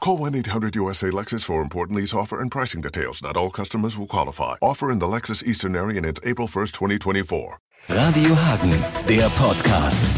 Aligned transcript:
Call 0.00 0.16
1-800-USA 0.16 1.10
Lexus 1.10 1.44
for 1.44 1.60
important 1.60 1.98
lease 1.98 2.14
offer 2.14 2.40
and 2.40 2.50
pricing 2.50 2.80
details. 2.80 3.20
Not 3.20 3.36
all 3.36 3.50
customers 3.50 3.98
will 3.98 4.06
qualify. 4.06 4.54
Offer 4.62 4.90
in 4.90 4.98
the 4.98 5.06
Lexus 5.06 5.42
Eastern 5.44 5.76
area 5.76 5.98
and 5.98 6.06
it's 6.06 6.18
April 6.24 6.48
1st, 6.48 6.72
2024. 6.72 7.58
Radio 7.90 8.34
Hagen, 8.34 8.72
der 9.06 9.28
Podcast. 9.36 10.10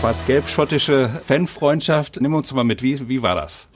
Schwarz-Gelb-schottische 0.00 1.08
Fanfreundschaft. 1.08 2.20
Nimm 2.20 2.34
uns 2.34 2.52
mal 2.52 2.64
mit, 2.64 2.82
wie, 2.82 3.08
wie 3.08 3.22
war 3.22 3.36
das? 3.36 3.68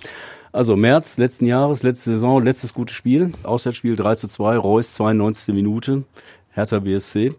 Also 0.51 0.75
März 0.75 1.17
letzten 1.19 1.47
Jahres, 1.47 1.84
letzte 1.84 2.15
Saison, 2.15 2.42
letztes 2.42 2.75
gutes 2.75 2.97
Spiel. 2.97 3.31
Auswärtsspiel 3.45 3.95
3 3.95 4.17
zu 4.17 4.27
2, 4.27 4.56
Reus 4.56 4.95
92. 4.95 5.55
Minute, 5.55 6.03
Hertha 6.51 6.81
BSC. 6.81 7.33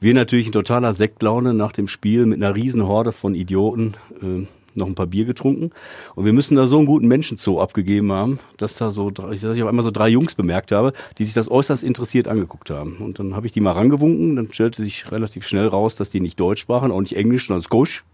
Wir 0.00 0.12
natürlich 0.12 0.48
in 0.48 0.52
totaler 0.52 0.92
Sektlaune 0.92 1.54
nach 1.54 1.72
dem 1.72 1.88
Spiel 1.88 2.26
mit 2.26 2.42
einer 2.42 2.54
riesen 2.54 2.86
Horde 2.86 3.12
von 3.12 3.34
Idioten. 3.34 3.94
Äh, 4.20 4.46
noch 4.74 4.86
ein 4.86 4.94
paar 4.94 5.06
Bier 5.06 5.24
getrunken. 5.24 5.70
Und 6.14 6.24
wir 6.24 6.32
müssen 6.32 6.56
da 6.56 6.66
so 6.66 6.78
einen 6.78 6.86
guten 6.86 7.08
Menschenzoo 7.08 7.60
abgegeben 7.60 8.12
haben, 8.12 8.38
dass 8.56 8.74
da 8.76 8.90
so, 8.90 9.10
dass 9.10 9.42
ich 9.42 9.62
auf 9.62 9.68
einmal 9.68 9.84
so 9.84 9.90
drei 9.90 10.08
Jungs 10.08 10.34
bemerkt 10.34 10.72
habe, 10.72 10.92
die 11.18 11.24
sich 11.24 11.34
das 11.34 11.50
äußerst 11.50 11.84
interessiert 11.84 12.28
angeguckt 12.28 12.70
haben. 12.70 12.96
Und 12.96 13.18
dann 13.18 13.34
habe 13.34 13.46
ich 13.46 13.52
die 13.52 13.60
mal 13.60 13.72
rangewunken, 13.72 14.36
dann 14.36 14.52
stellte 14.52 14.82
sich 14.82 15.10
relativ 15.10 15.46
schnell 15.46 15.68
raus, 15.68 15.96
dass 15.96 16.10
die 16.10 16.20
nicht 16.20 16.38
Deutsch 16.38 16.60
sprachen, 16.60 16.90
auch 16.90 17.00
nicht 17.00 17.16
Englisch, 17.16 17.46
sondern 17.46 17.62
Skosch. 17.62 18.04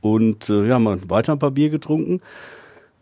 Und 0.00 0.50
äh, 0.50 0.66
ja, 0.66 0.74
haben 0.74 1.10
weiter 1.10 1.32
ein 1.32 1.38
paar 1.38 1.52
Bier 1.52 1.70
getrunken 1.70 2.20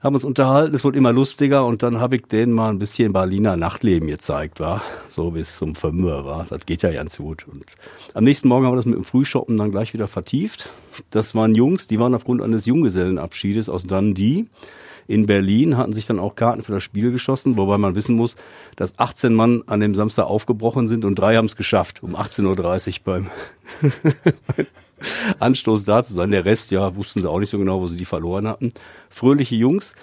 haben 0.01 0.15
uns 0.15 0.25
unterhalten, 0.25 0.75
es 0.75 0.83
wurde 0.83 0.99
immer 0.99 1.13
lustiger 1.13 1.67
und 1.67 1.83
dann 1.83 2.01
habe 2.01 2.17
ich 2.17 2.23
denen 2.23 2.53
mal 2.53 2.71
ein 2.71 2.79
bisschen 2.79 3.13
Berliner 3.13 3.57
Nachtleben 3.57 4.09
gezeigt, 4.09 4.59
war 4.59 4.83
so 5.09 5.31
bis 5.31 5.57
zum 5.57 5.75
Vermöhr 5.75 6.25
war. 6.25 6.47
Das 6.49 6.65
geht 6.65 6.83
ja 6.83 6.91
ganz 6.91 7.19
gut. 7.19 7.47
Und 7.47 7.65
am 8.15 8.25
nächsten 8.25 8.49
Morgen 8.49 8.65
haben 8.65 8.73
wir 8.73 8.77
das 8.77 8.87
mit 8.87 8.97
dem 8.97 9.05
Frühshoppen 9.05 9.59
dann 9.59 9.71
gleich 9.71 9.93
wieder 9.93 10.09
vertieft. 10.09 10.71
Das 11.11 11.35
waren 11.35 11.55
Jungs, 11.55 11.87
die 11.87 12.01
waren 12.01 12.15
aufgrund 12.15 12.41
eines 12.41 12.65
Junggesellenabschiedes 12.65 13.69
aus 13.69 13.85
Dundee 13.85 14.47
in 15.07 15.27
Berlin, 15.27 15.77
hatten 15.77 15.93
sich 15.93 16.07
dann 16.07 16.21
auch 16.21 16.35
Karten 16.35 16.63
für 16.63 16.73
das 16.73 16.85
Spiel 16.85 17.11
geschossen, 17.11 17.59
wobei 17.59 17.77
man 17.77 17.95
wissen 17.95 18.15
muss, 18.15 18.37
dass 18.77 18.99
18 18.99 19.35
Mann 19.35 19.65
an 19.67 19.81
dem 19.81 19.95
Samstag 19.95 20.27
aufgebrochen 20.27 20.89
sind 20.89 21.05
und 21.05 21.19
drei 21.19 21.37
haben 21.37 21.47
es 21.47 21.57
geschafft, 21.57 22.03
um 22.03 22.15
18.30 22.15 23.01
Uhr 23.01 23.05
beim 23.05 23.31
Anstoß 25.39 25.85
da 25.85 26.03
zu 26.05 26.15
sein. 26.15 26.31
Der 26.31 26.45
Rest, 26.45 26.71
ja, 26.71 26.95
wussten 26.97 27.21
sie 27.21 27.29
auch 27.31 27.41
nicht 27.41 27.51
so 27.51 27.59
genau, 27.59 27.81
wo 27.81 27.89
sie 27.89 27.97
die 27.97 28.05
verloren 28.05 28.47
hatten. 28.47 28.73
Fröhliche 29.09 29.57
Jungs. 29.57 29.95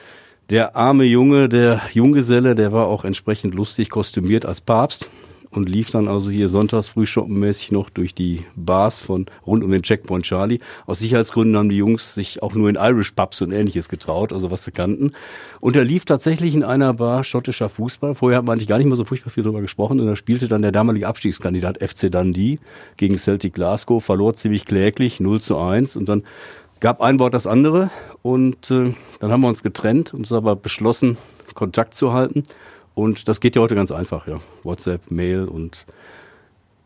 Der 0.49 0.75
arme 0.75 1.03
Junge, 1.03 1.49
der 1.49 1.81
Junggeselle, 1.93 2.55
der 2.55 2.71
war 2.71 2.87
auch 2.87 3.03
entsprechend 3.03 3.53
lustig 3.53 3.89
kostümiert 3.89 4.45
als 4.45 4.61
Papst 4.61 5.09
und 5.49 5.69
lief 5.69 5.91
dann 5.91 6.07
also 6.07 6.29
hier 6.29 6.49
sonntags 6.49 6.89
frühschoppenmäßig 6.89 7.71
noch 7.71 7.89
durch 7.89 8.13
die 8.13 8.45
Bars 8.55 9.01
von 9.01 9.25
rund 9.45 9.63
um 9.63 9.71
den 9.71 9.83
Checkpoint 9.83 10.25
Charlie. 10.25 10.59
Aus 10.85 10.99
Sicherheitsgründen 10.99 11.57
haben 11.57 11.69
die 11.69 11.77
Jungs 11.77 12.13
sich 12.13 12.43
auch 12.43 12.53
nur 12.53 12.69
in 12.69 12.75
Irish 12.75 13.11
Pubs 13.11 13.41
und 13.41 13.51
ähnliches 13.51 13.89
getraut, 13.89 14.33
also 14.33 14.51
was 14.51 14.63
sie 14.63 14.71
kannten. 14.71 15.11
Und 15.59 15.75
er 15.75 15.83
lief 15.83 16.05
tatsächlich 16.05 16.55
in 16.55 16.63
einer 16.63 16.93
Bar 16.93 17.23
schottischer 17.23 17.69
Fußball. 17.69 18.15
Vorher 18.15 18.39
hat 18.39 18.45
man 18.45 18.57
eigentlich 18.57 18.67
gar 18.67 18.77
nicht 18.77 18.87
mehr 18.87 18.95
so 18.95 19.05
furchtbar 19.05 19.31
viel 19.31 19.43
drüber 19.43 19.61
gesprochen. 19.61 19.99
Und 19.99 20.07
da 20.07 20.15
spielte 20.15 20.47
dann 20.47 20.61
der 20.61 20.71
damalige 20.71 21.07
Abstiegskandidat 21.07 21.77
FC 21.81 22.11
Dundee 22.11 22.59
gegen 22.97 23.17
Celtic 23.17 23.53
Glasgow, 23.53 24.03
verlor 24.03 24.33
ziemlich 24.33 24.65
kläglich 24.65 25.19
0 25.19 25.41
zu 25.41 25.57
1 25.57 25.95
und 25.95 26.09
dann 26.09 26.23
gab 26.79 27.01
ein 27.01 27.19
Wort 27.19 27.33
das 27.33 27.47
andere 27.47 27.89
und 28.21 28.69
äh, 28.71 28.93
dann 29.19 29.31
haben 29.31 29.41
wir 29.41 29.47
uns 29.47 29.63
getrennt 29.63 30.13
und 30.13 30.21
uns 30.21 30.31
aber 30.31 30.55
beschlossen, 30.55 31.17
Kontakt 31.55 31.95
zu 31.95 32.13
halten. 32.13 32.43
Und 32.97 33.27
das 33.27 33.41
geht 33.41 33.55
ja 33.55 33.61
heute 33.61 33.75
ganz 33.75 33.91
einfach, 33.91 34.25
ja. 34.27 34.37
WhatsApp, 34.63 35.11
Mail 35.11 35.43
und 35.43 35.85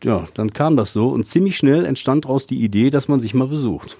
ja, 0.04 0.26
dann 0.34 0.52
kam 0.52 0.76
das 0.76 0.92
so 0.92 1.08
und 1.08 1.26
ziemlich 1.26 1.56
schnell 1.56 1.86
entstand 1.86 2.26
daraus 2.26 2.46
die 2.46 2.62
Idee, 2.62 2.90
dass 2.90 3.08
man 3.08 3.18
sich 3.18 3.32
mal 3.32 3.48
besucht. 3.48 3.96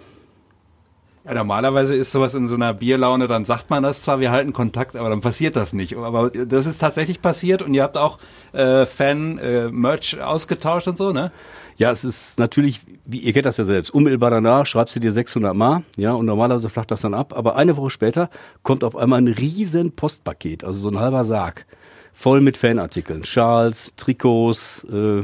Ja, 1.24 1.32
normalerweise 1.32 1.96
ist 1.96 2.12
sowas 2.12 2.34
in 2.34 2.48
so 2.48 2.56
einer 2.56 2.74
Bierlaune, 2.74 3.28
dann 3.28 3.46
sagt 3.46 3.70
man 3.70 3.82
das 3.82 4.02
zwar, 4.02 4.20
wir 4.20 4.30
halten 4.30 4.52
Kontakt, 4.52 4.94
aber 4.94 5.08
dann 5.08 5.22
passiert 5.22 5.56
das 5.56 5.72
nicht. 5.72 5.96
Aber 5.96 6.28
das 6.28 6.66
ist 6.66 6.82
tatsächlich 6.82 7.22
passiert 7.22 7.62
und 7.62 7.72
ihr 7.72 7.82
habt 7.82 7.96
auch 7.96 8.18
äh, 8.52 8.84
Fan-Merch 8.84 10.18
äh, 10.18 10.20
ausgetauscht 10.20 10.88
und 10.88 10.98
so, 10.98 11.12
ne? 11.12 11.32
Ja, 11.78 11.90
es 11.90 12.04
ist 12.04 12.38
natürlich, 12.38 12.82
wie 13.06 13.20
ihr 13.20 13.32
kennt 13.32 13.46
das 13.46 13.56
ja 13.56 13.64
selbst, 13.64 13.88
unmittelbar 13.88 14.28
danach 14.28 14.66
schreibst 14.66 14.94
du 14.94 15.00
dir 15.00 15.12
600 15.12 15.54
Mal, 15.54 15.82
ja, 15.96 16.12
und 16.12 16.26
normalerweise 16.26 16.68
flacht 16.68 16.90
das 16.90 17.00
dann 17.00 17.14
ab. 17.14 17.32
Aber 17.34 17.56
eine 17.56 17.78
Woche 17.78 17.88
später 17.88 18.28
kommt 18.62 18.84
auf 18.84 18.96
einmal 18.96 19.22
ein 19.22 19.28
riesen 19.28 19.92
Postpaket, 19.92 20.62
also 20.62 20.78
so 20.78 20.90
ein 20.90 20.98
halber 20.98 21.24
Sarg 21.24 21.64
voll 22.12 22.40
mit 22.40 22.56
Fanartikeln. 22.56 23.24
Schals, 23.24 23.94
Trikots, 23.96 24.84
äh, 24.84 25.22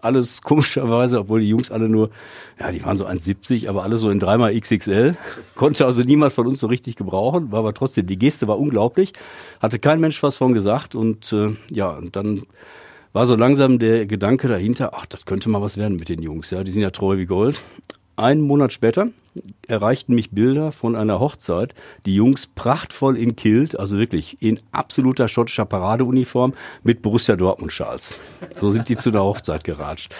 alles 0.00 0.42
komischerweise, 0.42 1.20
obwohl 1.20 1.40
die 1.40 1.48
Jungs 1.48 1.70
alle 1.70 1.88
nur, 1.88 2.10
ja, 2.58 2.70
die 2.70 2.84
waren 2.84 2.96
so 2.96 3.06
1,70, 3.06 3.68
aber 3.68 3.82
alle 3.82 3.98
so 3.98 4.10
in 4.10 4.20
dreimal 4.20 4.58
XXL. 4.58 5.16
Konnte 5.54 5.84
also 5.84 6.02
niemand 6.02 6.32
von 6.32 6.46
uns 6.46 6.60
so 6.60 6.66
richtig 6.66 6.96
gebrauchen, 6.96 7.50
war 7.50 7.60
aber 7.60 7.74
trotzdem, 7.74 8.06
die 8.06 8.18
Geste 8.18 8.48
war 8.48 8.58
unglaublich. 8.58 9.12
Hatte 9.60 9.78
kein 9.78 10.00
Mensch 10.00 10.22
was 10.22 10.36
von 10.36 10.52
gesagt 10.52 10.94
und 10.94 11.32
äh, 11.32 11.56
ja, 11.70 11.90
und 11.90 12.14
dann 12.16 12.42
war 13.12 13.26
so 13.26 13.34
langsam 13.34 13.78
der 13.78 14.06
Gedanke 14.06 14.48
dahinter, 14.48 14.92
ach, 14.94 15.06
das 15.06 15.24
könnte 15.24 15.48
mal 15.48 15.62
was 15.62 15.76
werden 15.76 15.98
mit 15.98 16.08
den 16.08 16.22
Jungs, 16.22 16.50
ja, 16.50 16.64
die 16.64 16.70
sind 16.70 16.82
ja 16.82 16.90
treu 16.90 17.16
wie 17.18 17.26
Gold. 17.26 17.60
Einen 18.16 18.40
Monat 18.40 18.72
später 18.72 19.08
erreichten 19.68 20.12
mich 20.12 20.32
Bilder 20.32 20.72
von 20.72 20.96
einer 20.96 21.20
Hochzeit. 21.20 21.74
Die 22.04 22.16
Jungs 22.16 22.48
prachtvoll 22.48 23.16
in 23.16 23.36
Kilt, 23.36 23.78
also 23.78 23.96
wirklich 23.96 24.42
in 24.42 24.58
absoluter 24.72 25.28
schottischer 25.28 25.66
Paradeuniform 25.66 26.54
mit 26.82 27.00
Borussia 27.00 27.36
Dortmund 27.36 27.72
Schals. 27.72 28.18
So 28.56 28.72
sind 28.72 28.88
die 28.88 28.96
zu 28.96 29.12
der 29.12 29.22
Hochzeit 29.22 29.62
geratscht. 29.62 30.12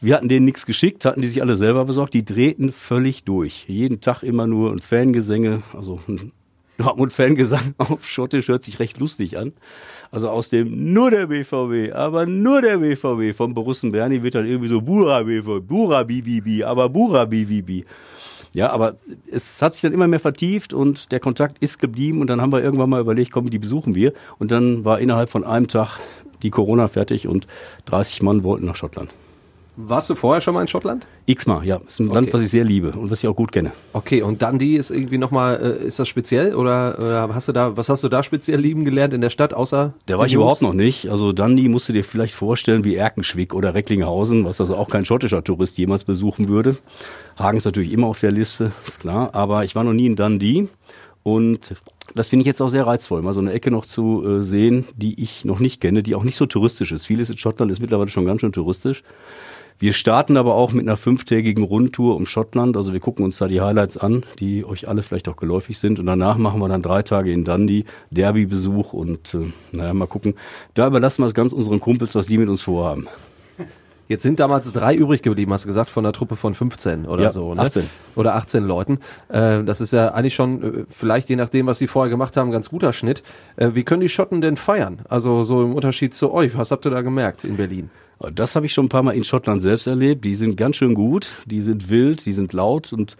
Wir 0.00 0.14
hatten 0.14 0.30
denen 0.30 0.46
nichts 0.46 0.64
geschickt, 0.64 1.04
hatten 1.04 1.20
die 1.20 1.28
sich 1.28 1.42
alle 1.42 1.56
selber 1.56 1.84
besorgt. 1.84 2.14
Die 2.14 2.24
drehten 2.24 2.72
völlig 2.72 3.24
durch. 3.24 3.66
Jeden 3.68 4.00
Tag 4.00 4.22
immer 4.22 4.46
nur 4.46 4.72
ein 4.72 4.78
Fangesänge, 4.78 5.62
also 5.74 6.00
ein 6.08 6.32
Dortmund-Fangesang 6.78 7.74
auf 7.78 8.06
Schottisch 8.06 8.48
hört 8.48 8.64
sich 8.64 8.78
recht 8.78 8.98
lustig 8.98 9.38
an. 9.38 9.52
Also 10.10 10.28
aus 10.28 10.48
dem 10.48 10.92
nur 10.92 11.10
der 11.10 11.26
BVB, 11.26 11.92
aber 11.94 12.26
nur 12.26 12.62
der 12.62 12.78
BVB 12.78 13.36
vom 13.36 13.54
Borussen 13.54 13.92
Berni 13.92 14.22
wird 14.22 14.34
dann 14.34 14.46
irgendwie 14.46 14.68
so 14.68 14.80
Bura 14.80 15.22
BVB, 15.22 15.66
Bura 15.66 16.02
BVB, 16.04 16.64
aber 16.64 16.88
Bura 16.88 17.24
BVB. 17.24 17.86
Ja, 18.54 18.70
aber 18.70 18.96
es 19.28 19.60
hat 19.60 19.74
sich 19.74 19.82
dann 19.82 19.92
immer 19.92 20.06
mehr 20.06 20.20
vertieft 20.20 20.72
und 20.72 21.10
der 21.10 21.18
Kontakt 21.18 21.58
ist 21.58 21.80
geblieben 21.80 22.20
und 22.20 22.28
dann 22.28 22.40
haben 22.40 22.52
wir 22.52 22.62
irgendwann 22.62 22.90
mal 22.90 23.00
überlegt, 23.00 23.32
komm, 23.32 23.50
die 23.50 23.58
besuchen 23.58 23.96
wir. 23.96 24.12
Und 24.38 24.52
dann 24.52 24.84
war 24.84 25.00
innerhalb 25.00 25.28
von 25.28 25.42
einem 25.42 25.66
Tag 25.66 25.98
die 26.44 26.50
Corona 26.50 26.86
fertig 26.86 27.26
und 27.26 27.48
30 27.86 28.22
Mann 28.22 28.44
wollten 28.44 28.66
nach 28.66 28.76
Schottland. 28.76 29.10
Warst 29.76 30.08
du 30.08 30.14
vorher 30.14 30.40
schon 30.40 30.54
mal 30.54 30.62
in 30.62 30.68
Schottland? 30.68 31.08
X-mal, 31.26 31.64
ja. 31.64 31.80
Ist 31.86 31.98
ein 31.98 32.08
okay. 32.08 32.14
Land, 32.14 32.32
was 32.32 32.42
ich 32.42 32.50
sehr 32.50 32.64
liebe 32.64 32.92
und 32.92 33.10
was 33.10 33.24
ich 33.24 33.28
auch 33.28 33.34
gut 33.34 33.50
kenne. 33.50 33.72
Okay, 33.92 34.22
und 34.22 34.40
Dundee 34.40 34.76
ist 34.76 34.90
irgendwie 34.90 35.18
nochmal, 35.18 35.78
äh, 35.82 35.86
ist 35.86 35.98
das 35.98 36.06
speziell 36.06 36.54
oder, 36.54 36.96
oder 36.98 37.34
hast 37.34 37.48
du 37.48 37.52
da, 37.52 37.76
was 37.76 37.88
hast 37.88 38.04
du 38.04 38.08
da 38.08 38.22
speziell 38.22 38.60
lieben 38.60 38.84
gelernt 38.84 39.14
in 39.14 39.20
der 39.20 39.30
Stadt, 39.30 39.52
außer? 39.52 39.94
Da 40.06 40.18
war 40.18 40.26
ich 40.26 40.34
überhaupt 40.34 40.62
noch 40.62 40.74
nicht. 40.74 41.10
Also 41.10 41.32
Dundee 41.32 41.68
musst 41.68 41.88
du 41.88 41.92
dir 41.92 42.04
vielleicht 42.04 42.34
vorstellen 42.34 42.84
wie 42.84 42.94
Erkenschwick 42.94 43.52
oder 43.52 43.74
Recklinghausen, 43.74 44.44
was 44.44 44.60
also 44.60 44.76
auch 44.76 44.88
kein 44.88 45.04
schottischer 45.04 45.42
Tourist 45.42 45.76
jemals 45.76 46.04
besuchen 46.04 46.48
würde. 46.48 46.76
Hagen 47.36 47.58
ist 47.58 47.64
natürlich 47.64 47.92
immer 47.92 48.06
auf 48.06 48.20
der 48.20 48.30
Liste, 48.30 48.70
ist 48.86 49.00
klar. 49.00 49.34
Aber 49.34 49.64
ich 49.64 49.74
war 49.74 49.82
noch 49.82 49.92
nie 49.92 50.06
in 50.06 50.14
Dundee 50.14 50.68
und 51.24 51.74
das 52.14 52.28
finde 52.28 52.42
ich 52.42 52.46
jetzt 52.46 52.60
auch 52.60 52.68
sehr 52.68 52.86
reizvoll, 52.86 53.22
mal 53.22 53.34
so 53.34 53.40
eine 53.40 53.52
Ecke 53.52 53.70
noch 53.70 53.86
zu 53.86 54.24
äh, 54.24 54.42
sehen, 54.42 54.84
die 54.94 55.20
ich 55.20 55.44
noch 55.44 55.58
nicht 55.58 55.80
kenne, 55.80 56.02
die 56.02 56.14
auch 56.14 56.22
nicht 56.22 56.36
so 56.36 56.46
touristisch 56.46 56.92
ist. 56.92 57.06
Vieles 57.06 57.30
in 57.30 57.38
Schottland 57.38 57.72
ist 57.72 57.80
mittlerweile 57.80 58.10
schon 58.10 58.26
ganz 58.26 58.40
schön 58.40 58.52
touristisch. 58.52 59.02
Wir 59.78 59.92
starten 59.92 60.36
aber 60.36 60.54
auch 60.54 60.72
mit 60.72 60.86
einer 60.86 60.96
fünftägigen 60.96 61.64
Rundtour 61.64 62.16
um 62.16 62.26
Schottland. 62.26 62.76
Also 62.76 62.92
wir 62.92 63.00
gucken 63.00 63.24
uns 63.24 63.38
da 63.38 63.48
die 63.48 63.60
Highlights 63.60 63.96
an, 63.96 64.24
die 64.38 64.64
euch 64.64 64.88
alle 64.88 65.02
vielleicht 65.02 65.28
auch 65.28 65.36
geläufig 65.36 65.78
sind. 65.78 65.98
Und 65.98 66.06
danach 66.06 66.38
machen 66.38 66.60
wir 66.60 66.68
dann 66.68 66.82
drei 66.82 67.02
Tage 67.02 67.32
in 67.32 67.44
Dundee, 67.44 67.84
Derby-Besuch 68.10 68.92
und 68.92 69.34
äh, 69.34 69.52
naja, 69.72 69.92
mal 69.92 70.06
gucken. 70.06 70.34
Da 70.74 70.86
überlassen 70.86 71.22
wir 71.22 71.26
es 71.26 71.34
ganz 71.34 71.52
unseren 71.52 71.80
Kumpels, 71.80 72.14
was 72.14 72.26
die 72.26 72.38
mit 72.38 72.48
uns 72.48 72.62
vorhaben. 72.62 73.08
Jetzt 74.08 74.22
sind 74.22 74.38
damals 74.38 74.70
drei 74.72 74.94
übrig 74.94 75.22
geblieben, 75.22 75.52
hast 75.52 75.64
du 75.64 75.68
gesagt, 75.68 75.90
von 75.90 76.04
einer 76.04 76.12
Truppe 76.12 76.36
von 76.36 76.54
15 76.54 77.06
oder 77.06 77.24
ja, 77.24 77.30
so. 77.30 77.54
Ne? 77.54 77.62
18. 77.62 77.84
Oder 78.16 78.34
18 78.34 78.64
Leuten. 78.64 78.98
Äh, 79.28 79.64
das 79.64 79.80
ist 79.80 79.92
ja 79.92 80.08
eigentlich 80.08 80.34
schon, 80.34 80.62
äh, 80.62 80.84
vielleicht 80.88 81.28
je 81.28 81.36
nachdem, 81.36 81.66
was 81.66 81.78
sie 81.78 81.86
vorher 81.86 82.10
gemacht 82.10 82.36
haben, 82.36 82.50
ganz 82.50 82.68
guter 82.68 82.92
Schnitt. 82.92 83.22
Äh, 83.56 83.70
wie 83.74 83.84
können 83.84 84.00
die 84.00 84.08
Schotten 84.08 84.40
denn 84.40 84.56
feiern? 84.56 85.00
Also 85.08 85.44
so 85.44 85.62
im 85.62 85.74
Unterschied 85.74 86.14
zu 86.14 86.32
euch. 86.32 86.56
Was 86.58 86.70
habt 86.70 86.84
ihr 86.86 86.90
da 86.90 87.02
gemerkt 87.02 87.44
in 87.44 87.56
Berlin? 87.56 87.90
Das 88.32 88.56
habe 88.56 88.66
ich 88.66 88.72
schon 88.72 88.86
ein 88.86 88.90
paar 88.90 89.02
Mal 89.02 89.12
in 89.12 89.24
Schottland 89.24 89.60
selbst 89.60 89.86
erlebt. 89.86 90.24
Die 90.24 90.36
sind 90.36 90.56
ganz 90.56 90.76
schön 90.76 90.94
gut, 90.94 91.28
die 91.46 91.60
sind 91.60 91.90
wild, 91.90 92.24
die 92.26 92.32
sind 92.32 92.52
laut 92.52 92.92
und 92.92 93.16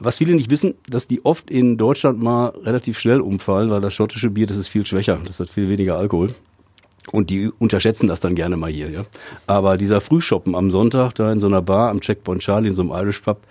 was 0.00 0.18
viele 0.18 0.34
nicht 0.34 0.50
wissen, 0.50 0.74
dass 0.88 1.06
die 1.06 1.24
oft 1.24 1.50
in 1.50 1.76
Deutschland 1.76 2.20
mal 2.20 2.48
relativ 2.48 2.98
schnell 2.98 3.20
umfallen, 3.20 3.70
weil 3.70 3.80
das 3.80 3.94
schottische 3.94 4.30
Bier, 4.30 4.46
das 4.46 4.56
ist 4.56 4.68
viel 4.68 4.84
schwächer, 4.84 5.20
das 5.24 5.38
hat 5.38 5.48
viel 5.48 5.68
weniger 5.68 5.96
Alkohol. 5.96 6.34
Und 7.10 7.30
die 7.30 7.50
unterschätzen 7.58 8.06
das 8.06 8.20
dann 8.20 8.34
gerne 8.34 8.56
mal 8.56 8.70
hier, 8.70 8.90
ja. 8.90 9.04
Aber 9.46 9.76
dieser 9.76 10.00
Frühshoppen 10.00 10.54
am 10.54 10.70
Sonntag 10.70 11.14
da 11.14 11.30
in 11.30 11.40
so 11.40 11.46
einer 11.46 11.62
Bar 11.62 11.90
am 11.90 12.00
Checkpoint 12.00 12.42
Charlie 12.42 12.68
in 12.68 12.74
so 12.74 12.82
einem 12.82 12.92
Irish 12.92 13.20
Pub, 13.20 13.42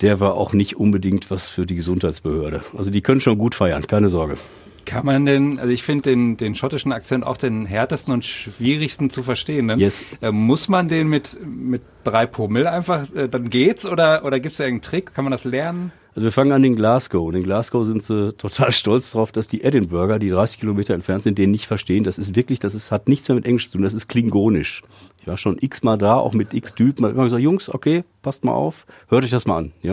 der 0.00 0.20
war 0.20 0.34
auch 0.34 0.52
nicht 0.52 0.76
unbedingt 0.76 1.30
was 1.30 1.48
für 1.48 1.66
die 1.66 1.74
Gesundheitsbehörde. 1.74 2.62
Also 2.76 2.90
die 2.90 3.02
können 3.02 3.20
schon 3.20 3.38
gut 3.38 3.54
feiern, 3.54 3.86
keine 3.86 4.08
Sorge. 4.08 4.38
Kann 4.84 5.04
man 5.04 5.26
denn, 5.26 5.58
also 5.58 5.70
ich 5.70 5.82
finde 5.82 6.08
den, 6.08 6.38
den 6.38 6.54
schottischen 6.54 6.92
Akzent 6.92 7.26
auch 7.26 7.36
den 7.36 7.66
härtesten 7.66 8.14
und 8.14 8.24
schwierigsten 8.24 9.10
zu 9.10 9.22
verstehen. 9.22 9.66
Ne? 9.66 9.74
Yes. 9.76 10.02
Äh, 10.22 10.32
muss 10.32 10.70
man 10.70 10.88
den 10.88 11.08
mit, 11.08 11.38
mit 11.44 11.82
drei 12.04 12.24
Promille 12.24 12.70
einfach, 12.70 13.04
äh, 13.14 13.28
dann 13.28 13.50
geht's 13.50 13.84
oder, 13.84 14.24
oder 14.24 14.40
gibt's 14.40 14.56
da 14.56 14.64
irgendeinen 14.64 14.90
Trick? 14.90 15.14
Kann 15.14 15.24
man 15.24 15.30
das 15.32 15.44
lernen? 15.44 15.92
Also 16.18 16.24
wir 16.24 16.32
fangen 16.32 16.50
an 16.50 16.64
in 16.64 16.74
Glasgow. 16.74 17.28
Und 17.28 17.36
in 17.36 17.44
Glasgow 17.44 17.86
sind 17.86 18.02
sie 18.02 18.32
total 18.32 18.72
stolz 18.72 19.12
drauf, 19.12 19.30
dass 19.30 19.46
die 19.46 19.62
Edinburgher, 19.62 20.18
die 20.18 20.30
30 20.30 20.58
Kilometer 20.58 20.94
entfernt 20.94 21.22
sind, 21.22 21.38
den 21.38 21.52
nicht 21.52 21.68
verstehen. 21.68 22.02
Das 22.02 22.18
ist 22.18 22.34
wirklich, 22.34 22.58
das 22.58 22.74
ist, 22.74 22.90
hat 22.90 23.08
nichts 23.08 23.28
mehr 23.28 23.36
mit 23.36 23.46
Englisch 23.46 23.66
zu 23.66 23.74
tun, 23.74 23.82
das 23.82 23.94
ist 23.94 24.08
klingonisch. 24.08 24.82
Ich 25.20 25.28
war 25.28 25.36
schon 25.36 25.58
x-mal 25.60 25.96
da, 25.96 26.16
auch 26.16 26.34
mit 26.34 26.54
x-Typen. 26.54 27.04
Hab 27.04 27.12
immer 27.12 27.22
gesagt, 27.22 27.40
Jungs, 27.40 27.72
okay, 27.72 28.02
passt 28.20 28.42
mal 28.42 28.50
auf, 28.50 28.84
hört 29.06 29.22
euch 29.22 29.30
das 29.30 29.46
mal 29.46 29.58
an. 29.58 29.72
Ja? 29.80 29.92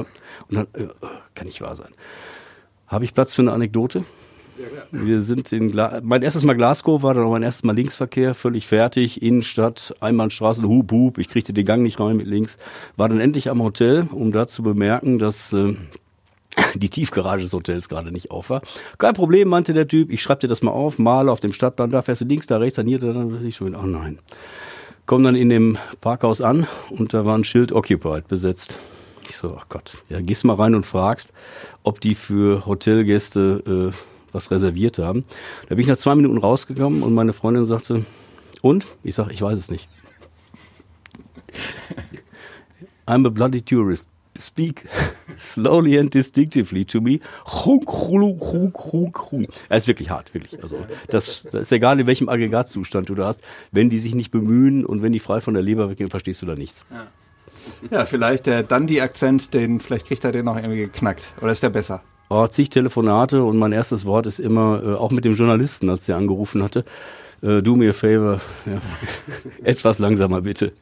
Und 0.50 0.56
dann, 0.56 0.68
äh, 0.74 0.88
kann 1.36 1.46
nicht 1.46 1.62
wahr 1.62 1.76
sein. 1.76 1.92
Habe 2.88 3.06
ich 3.06 3.14
Platz 3.14 3.36
für 3.36 3.44
eine 3.44 3.52
Anekdote? 3.52 4.04
Wir 4.90 5.22
sind 5.22 5.52
in 5.52 5.70
Gla 5.70 6.00
mein 6.02 6.24
erstes 6.24 6.44
Mal 6.44 6.56
Glasgow 6.56 7.04
war 7.04 7.14
dann 7.14 7.26
auch 7.26 7.32
mein 7.32 7.44
erstes 7.44 7.66
Mal 7.66 7.76
Linksverkehr, 7.76 8.34
völlig 8.34 8.66
fertig, 8.66 9.22
Innenstadt, 9.22 9.94
Einbahnstraßen, 10.00 10.68
hup, 10.68 10.92
hup, 10.92 11.18
ich 11.20 11.30
kriegte 11.30 11.54
den 11.54 11.66
Gang 11.66 11.84
nicht 11.84 12.00
rein 12.00 12.18
mit 12.18 12.26
links. 12.26 12.58
War 12.96 13.10
dann 13.10 13.20
endlich 13.20 13.52
am 13.52 13.62
Hotel, 13.62 14.08
um 14.12 14.32
da 14.32 14.48
zu 14.48 14.64
bemerken, 14.64 15.20
dass 15.20 15.54
äh, 15.54 15.76
die 16.76 16.90
Tiefgarage 16.90 17.44
des 17.44 17.54
Hotels 17.54 17.90
gerade 17.90 18.12
nicht 18.12 18.32
auf 18.32 18.50
war. 18.50 18.62
Kein 18.98 19.14
Problem, 19.14 19.50
meinte 19.50 19.74
der 19.74 19.88
Typ, 19.88 20.12
ich 20.12 20.22
schreib 20.22 20.40
dir 20.40 20.48
das 20.48 20.62
mal 20.62 20.72
auf, 20.72 21.00
male 21.00 21.32
auf 21.32 21.40
dem 21.40 21.54
Stadtplan, 21.54 21.90
da 21.90 22.02
fährst 22.02 22.22
du 22.22 22.26
links, 22.26 22.48
da 22.48 22.58
rechts, 22.58 22.76
dann 22.76 22.88
hier, 22.88 23.00
dann 23.00 23.46
ich 23.46 23.56
so, 23.56 23.66
oh 23.66 23.70
nein. 23.70 24.20
Komm 25.06 25.24
dann 25.24 25.36
in 25.36 25.50
dem 25.50 25.78
Parkhaus 26.02 26.42
an 26.42 26.68
und 26.90 27.14
da 27.14 27.26
war 27.26 27.38
ein 27.38 27.44
Schild 27.44 27.72
Occupied 27.72 28.28
besetzt. 28.28 28.78
Ich 29.30 29.38
so, 29.38 29.56
ach 29.60 29.68
Gott, 29.70 30.04
ja, 30.10 30.20
gehst 30.22 30.44
mal 30.46 30.56
rein 30.56 30.76
und 30.76 30.86
fragst, 30.86 31.30
ob 31.84 32.02
die 32.02 32.16
für 32.16 32.66
Hotelgäste 32.66 33.92
äh, 33.94 33.96
was 34.32 34.52
reserviert 34.52 35.00
haben. 35.00 35.24
Da 35.70 35.76
bin 35.76 35.80
ich 35.80 35.88
nach 35.88 35.98
zwei 35.98 36.16
Minuten 36.16 36.38
rausgekommen 36.38 37.04
und 37.04 37.14
meine 37.14 37.34
Freundin 37.34 37.66
sagte, 37.66 38.06
und? 38.62 38.86
Ich 39.04 39.16
sag, 39.16 39.32
ich 39.32 39.42
weiß 39.42 39.60
es 39.60 39.70
nicht. 39.70 39.88
I'm 43.08 43.26
a 43.28 43.30
bloody 43.30 43.62
tourist. 43.62 44.08
Speak 44.38 44.88
slowly 45.38 45.98
and 45.98 46.14
distinctively 46.14 46.86
to 46.86 47.02
me. 47.02 47.20
Chunk, 47.46 47.86
chunk, 47.90 48.42
chunk, 48.42 48.78
chunk, 48.78 49.30
chunk. 49.30 49.50
Er 49.70 49.78
ist 49.78 49.88
wirklich 49.88 50.10
hart, 50.10 50.34
wirklich. 50.34 50.62
Also 50.62 50.78
das, 51.10 51.44
das 51.44 51.62
ist 51.62 51.72
egal, 51.72 52.00
in 52.00 52.08
welchem 52.08 52.30
Aggregatzustand 52.30 53.10
du 53.10 53.16
da 53.16 53.28
hast. 53.28 53.42
Wenn 53.72 53.90
die 53.90 54.00
sich 54.00 54.16
nicht 54.16 54.32
bemühen 54.32 54.86
und 54.86 55.02
wenn 55.02 55.14
die 55.14 55.20
frei 55.20 55.42
von 55.42 55.54
der 55.54 55.64
Leber 55.64 55.90
weggehen, 55.90 56.10
verstehst 56.10 56.42
du 56.42 56.46
da 56.46 56.56
nichts. 56.56 56.86
Ja, 57.90 58.06
vielleicht 58.06 58.46
der 58.46 58.64
Dundee-Akzent, 58.64 59.54
den, 59.54 59.80
vielleicht 59.80 60.08
kriegt 60.08 60.24
er 60.24 60.32
den 60.32 60.46
noch 60.46 60.56
irgendwie 60.56 60.78
geknackt. 60.78 61.34
Oder 61.42 61.52
ist 61.52 61.64
der 61.64 61.70
besser? 61.70 62.02
Oh, 62.30 62.48
zig 62.48 62.70
Telefonate 62.70 63.44
und 63.44 63.58
mein 63.58 63.72
erstes 63.72 64.06
Wort 64.06 64.26
ist 64.26 64.40
immer, 64.40 64.82
äh, 64.84 64.96
auch 64.96 65.12
mit 65.12 65.26
dem 65.26 65.36
Journalisten, 65.36 65.90
als 65.90 66.06
der 66.06 66.18
angerufen 66.18 66.64
hatte, 66.64 66.84
äh, 67.42 67.62
do 67.62 67.76
me 67.76 67.90
a 67.90 67.94
favor, 67.94 68.42
ja. 68.66 68.82
etwas 69.64 70.00
langsamer 70.00 70.42
bitte. 70.42 70.74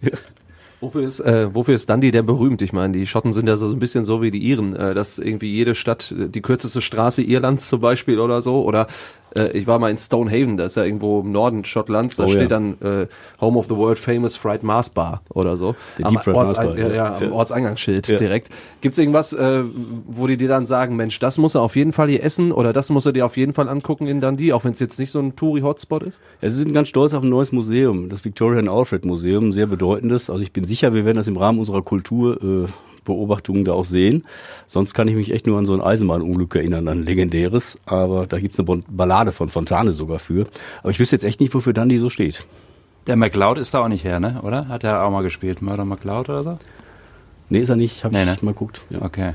Wofür 0.83 1.03
ist, 1.03 1.21
äh, 1.21 1.55
wofür 1.55 1.75
ist 1.75 1.89
Dundee 1.89 2.11
denn 2.11 2.25
berühmt? 2.25 2.61
Ich 2.61 2.73
meine, 2.73 2.91
die 2.91 3.07
Schotten 3.07 3.31
sind 3.31 3.47
ja 3.47 3.55
so 3.55 3.71
ein 3.71 3.79
bisschen 3.79 4.03
so 4.03 4.21
wie 4.21 4.31
die 4.31 4.39
Iren, 4.49 4.75
äh, 4.75 4.93
dass 4.93 5.17
irgendwie 5.17 5.49
jede 5.49 5.75
Stadt 5.75 6.11
äh, 6.11 6.27
die 6.27 6.41
kürzeste 6.41 6.81
Straße 6.81 7.21
Irlands 7.21 7.69
zum 7.69 7.79
Beispiel 7.79 8.19
oder 8.19 8.41
so. 8.41 8.65
Oder 8.65 8.87
äh, 9.35 9.51
ich 9.51 9.67
war 9.67 9.79
mal 9.79 9.89
in 9.89 9.97
Stonehaven, 9.97 10.57
das 10.57 10.67
ist 10.67 10.75
ja 10.75 10.83
irgendwo 10.83 11.21
im 11.21 11.31
Norden 11.31 11.65
Schottlands, 11.65 12.15
da 12.15 12.25
Oh, 12.25 12.27
steht 12.27 12.41
ja. 12.41 12.47
dann 12.47 12.73
äh, 12.81 13.07
Home 13.41 13.57
of 13.57 13.65
the 13.65 13.75
World 13.75 13.99
Famous 13.99 14.35
Fried 14.35 14.63
Mars 14.63 14.89
Bar 14.89 15.21
oder 15.33 15.57
so. 15.57 15.75
Der 15.97 16.05
am, 16.07 16.13
Mars 16.13 16.53
Bar, 16.55 16.77
ja, 16.77 16.87
ja. 16.89 17.17
am. 17.17 17.31
Ortseingangsschild 17.31 18.07
direkt. 18.19 18.49
Gibt's 18.81 18.97
irgendwas, 18.97 19.33
äh, 19.33 19.63
wo 20.07 20.27
die 20.27 20.37
dir 20.37 20.47
dann 20.47 20.65
sagen, 20.65 20.95
Mensch, 20.95 21.19
das 21.19 21.37
muss 21.37 21.55
er 21.55 21.61
auf 21.61 21.75
jeden 21.75 21.91
Fall 21.93 22.09
hier 22.09 22.23
essen 22.23 22.51
oder 22.51 22.73
das 22.73 22.89
muss 22.89 23.05
er 23.05 23.13
dir 23.13 23.25
auf 23.25 23.37
jeden 23.37 23.53
Fall 23.53 23.69
angucken 23.69 24.07
in 24.07 24.21
Dundee, 24.21 24.53
auch 24.53 24.63
wenn 24.63 24.73
es 24.73 24.79
jetzt 24.79 24.99
nicht 24.99 25.11
so 25.11 25.19
ein 25.19 25.35
Touri-Hotspot 25.35 26.03
ist? 26.03 26.21
Ja, 26.41 26.49
Sie 26.49 26.63
sind 26.63 26.73
ganz 26.73 26.87
stolz 26.89 27.13
auf 27.13 27.23
ein 27.23 27.29
neues 27.29 27.51
Museum, 27.51 28.09
das 28.09 28.23
Victoria 28.25 28.59
and 28.59 28.69
Alfred 28.69 29.05
Museum, 29.05 29.53
sehr 29.53 29.67
bedeutendes. 29.67 30.29
Also 30.29 30.41
ich 30.41 30.51
bin 30.53 30.65
sicher, 30.65 30.93
wir 30.93 31.05
werden 31.05 31.17
das 31.17 31.27
im 31.27 31.37
Rahmen 31.37 31.59
unserer 31.59 31.81
Kulturbeobachtungen 31.81 32.65
äh, 32.65 32.92
Beobachtungen 33.03 33.65
da 33.65 33.73
auch 33.73 33.85
sehen. 33.85 34.25
Sonst 34.67 34.93
kann 34.93 35.07
ich 35.07 35.15
mich 35.15 35.31
echt 35.31 35.47
nur 35.47 35.57
an 35.57 35.65
so 35.65 35.73
ein 35.73 35.81
Eisenbahnunglück 35.81 36.55
erinnern, 36.55 36.87
an 36.87 37.03
legendäres. 37.03 37.77
Aber 37.85 38.27
da 38.27 38.39
gibt's 38.39 38.59
eine 38.59 38.65
Bon- 38.65 38.83
Ballade 38.87 39.31
von 39.31 39.49
Fontane 39.49 39.93
sogar 39.93 40.19
für. 40.19 40.47
Aber 40.81 40.89
ich 40.91 40.99
wüsste 40.99 41.15
jetzt 41.15 41.23
echt 41.23 41.39
nicht, 41.39 41.53
wofür 41.53 41.73
Dundee 41.73 41.99
so 41.99 42.09
steht. 42.09 42.45
Der 43.07 43.15
McLeod 43.17 43.57
ist 43.57 43.73
da 43.73 43.83
auch 43.83 43.89
nicht 43.89 44.03
her, 44.05 44.19
ne? 44.19 44.39
Oder? 44.43 44.67
Hat 44.69 44.83
er 44.83 45.03
auch 45.05 45.11
mal 45.11 45.23
gespielt? 45.23 45.61
Murder 45.61 45.85
McLeod 45.85 46.29
oder 46.29 46.43
so? 46.43 46.57
Nee, 47.49 47.59
ist 47.59 47.69
er 47.69 47.75
nicht. 47.75 48.03
Hab 48.03 48.13
Nee, 48.13 48.21
ich 48.21 48.25
ne? 48.27 48.37
mal 48.41 48.51
geguckt. 48.53 48.81
Ja. 48.89 49.01
Okay. 49.01 49.33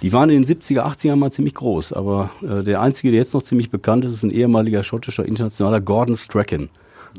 Die 0.00 0.12
waren 0.14 0.30
in 0.30 0.42
den 0.42 0.46
70er, 0.60 0.80
80er 0.80 1.14
mal 1.14 1.30
ziemlich 1.30 1.52
groß, 1.54 1.92
aber 1.92 2.30
äh, 2.42 2.62
der 2.62 2.80
einzige, 2.80 3.10
der 3.10 3.20
jetzt 3.20 3.34
noch 3.34 3.42
ziemlich 3.42 3.68
bekannt 3.70 4.06
ist, 4.06 4.14
ist 4.14 4.22
ein 4.22 4.30
ehemaliger 4.30 4.82
schottischer 4.82 5.26
internationaler 5.26 5.82
Gordon 5.82 6.16
Strachan. 6.16 6.70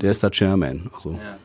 Der 0.02 0.12
ist 0.12 0.24
da 0.24 0.30
Chairman. 0.30 0.90
Also, 0.96 1.12
ja. 1.12 1.38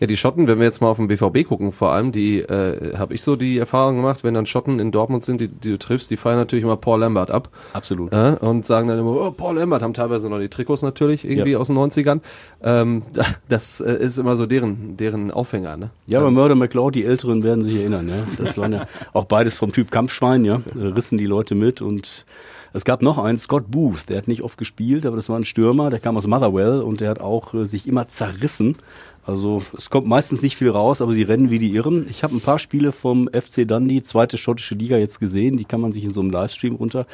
Ja, 0.00 0.06
die 0.08 0.16
Schotten, 0.16 0.48
wenn 0.48 0.58
wir 0.58 0.64
jetzt 0.64 0.80
mal 0.80 0.88
auf 0.88 0.96
den 0.96 1.06
BVB 1.06 1.46
gucken, 1.46 1.70
vor 1.70 1.92
allem, 1.92 2.10
die 2.10 2.40
äh, 2.40 2.96
habe 2.96 3.14
ich 3.14 3.22
so 3.22 3.36
die 3.36 3.58
Erfahrung 3.58 3.96
gemacht, 3.96 4.24
wenn 4.24 4.34
dann 4.34 4.46
Schotten 4.46 4.80
in 4.80 4.90
Dortmund 4.90 5.24
sind, 5.24 5.40
die, 5.40 5.46
die 5.46 5.70
du 5.70 5.78
triffst, 5.78 6.10
die 6.10 6.16
feiern 6.16 6.36
natürlich 6.38 6.64
immer 6.64 6.76
Paul 6.76 6.98
Lambert 7.00 7.30
ab. 7.30 7.48
Absolut. 7.72 8.12
Ja, 8.12 8.32
und 8.34 8.66
sagen 8.66 8.88
dann 8.88 8.98
immer, 8.98 9.10
oh, 9.10 9.30
Paul 9.30 9.56
Lambert, 9.56 9.82
haben 9.82 9.94
teilweise 9.94 10.28
noch 10.28 10.40
die 10.40 10.48
Trikots 10.48 10.82
natürlich, 10.82 11.24
irgendwie 11.24 11.52
Ja. 11.52 11.58
aus 11.58 11.68
den 11.68 11.76
90ern. 11.78 12.20
Ähm, 12.64 13.02
das 13.48 13.80
äh, 13.80 13.92
ist 13.92 14.18
immer 14.18 14.34
so 14.34 14.46
deren, 14.46 14.96
deren 14.96 15.30
Aufhänger, 15.30 15.76
ne? 15.76 15.90
Ja, 16.08 16.20
bei 16.20 16.30
Murder 16.30 16.56
McLeod, 16.56 16.96
die 16.96 17.04
Älteren 17.04 17.44
werden 17.44 17.62
sich 17.62 17.76
erinnern, 17.76 18.08
ja. 18.08 18.26
Das 18.42 18.58
waren 18.58 18.72
ja 18.72 18.88
auch 19.12 19.26
beides 19.26 19.56
vom 19.56 19.70
Typ 19.72 19.92
Kampfschwein, 19.92 20.44
ja. 20.44 20.60
Äh, 20.76 20.86
Rissen 20.86 21.18
die 21.18 21.26
Leute 21.26 21.54
mit 21.54 21.80
und 21.80 22.24
es 22.72 22.84
gab 22.84 23.02
noch 23.02 23.18
einen, 23.18 23.38
Scott 23.38 23.70
Booth, 23.70 24.08
der 24.08 24.18
hat 24.18 24.28
nicht 24.28 24.42
oft 24.42 24.56
gespielt, 24.56 25.04
aber 25.04 25.16
das 25.16 25.28
war 25.28 25.38
ein 25.38 25.44
Stürmer, 25.44 25.90
der 25.90 26.00
kam 26.00 26.16
aus 26.16 26.26
Motherwell 26.26 26.80
und 26.80 27.00
der 27.00 27.10
hat 27.10 27.20
auch 27.20 27.52
äh, 27.54 27.66
sich 27.66 27.86
immer 27.86 28.08
zerrissen. 28.08 28.76
Also 29.24 29.62
es 29.76 29.90
kommt 29.90 30.06
meistens 30.06 30.42
nicht 30.42 30.56
viel 30.56 30.70
raus, 30.70 31.00
aber 31.00 31.12
sie 31.12 31.22
rennen 31.22 31.50
wie 31.50 31.60
die 31.60 31.72
Irren. 31.72 32.06
Ich 32.10 32.24
habe 32.24 32.34
ein 32.34 32.40
paar 32.40 32.58
Spiele 32.58 32.90
vom 32.90 33.28
FC 33.28 33.68
Dundee, 33.68 34.02
zweite 34.02 34.36
schottische 34.36 34.74
Liga 34.74 34.96
jetzt 34.96 35.20
gesehen, 35.20 35.56
die 35.56 35.64
kann 35.64 35.80
man 35.80 35.92
sich 35.92 36.04
in 36.04 36.12
so 36.12 36.20
einem 36.20 36.30
Livestream 36.30 36.74
runter. 36.74 37.06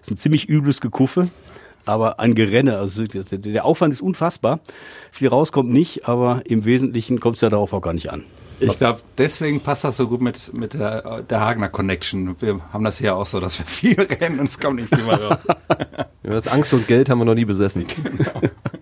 Ist 0.00 0.10
ein 0.10 0.16
ziemlich 0.16 0.48
übles 0.48 0.80
Gekuffe, 0.80 1.28
aber 1.84 2.20
ein 2.20 2.34
Gerenne. 2.34 2.78
Also 2.78 3.04
der, 3.06 3.64
Aufwand 3.64 3.92
ist 3.92 4.00
unfassbar. 4.00 4.60
Viel 5.10 5.28
rauskommt 5.28 5.72
nicht, 5.72 6.06
aber 6.06 6.42
im 6.44 6.64
Wesentlichen 6.64 7.18
kommt 7.18 7.36
es 7.36 7.40
ja 7.40 7.48
darauf 7.48 7.72
auch 7.72 7.82
gar 7.82 7.94
nicht 7.94 8.12
an. 8.12 8.22
Ich 8.58 8.78
glaube, 8.78 9.00
deswegen 9.18 9.60
passt 9.60 9.84
das 9.84 9.96
so 9.96 10.08
gut 10.08 10.20
mit, 10.20 10.52
mit 10.54 10.74
der, 10.74 11.22
der 11.22 11.40
Hagener 11.40 11.68
Connection. 11.68 12.36
Wir 12.40 12.60
haben 12.72 12.84
das 12.84 12.98
hier 12.98 13.14
auch 13.14 13.26
so, 13.26 13.40
dass 13.40 13.58
wir 13.58 13.66
viel 13.96 14.00
rennen 14.00 14.40
und 14.40 14.46
es 14.46 14.58
kommt 14.58 14.80
nicht 14.80 14.94
viel 14.94 15.04
mehr 15.04 15.20
raus. 15.20 15.40
Ja, 16.22 16.32
das 16.32 16.48
Angst 16.48 16.74
und 16.74 16.88
Geld 16.88 17.08
haben 17.08 17.20
wir 17.20 17.24
noch 17.24 17.36
nie 17.36 17.44
besessen. 17.44 17.86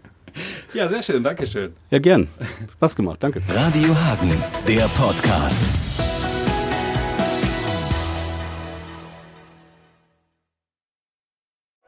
ja, 0.73 0.89
sehr 0.89 1.03
schön, 1.03 1.23
Dankeschön. 1.23 1.75
Ja, 1.91 1.99
gern. 1.99 2.29
Spaß 2.77 2.97
gemacht, 2.97 3.19
danke. 3.21 3.43
Radio 3.51 3.95
Hagen, 3.95 4.33
der 4.67 4.89
Podcast. 4.97 5.63